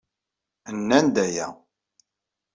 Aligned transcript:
Nenna-d 0.73 1.15
aya. 1.25 1.47